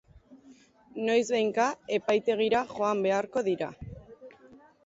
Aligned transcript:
Noizbehinka 1.09 1.67
epaitegira 1.99 2.65
joan 2.73 3.07
beharko 3.09 3.45
dira. 3.51 3.69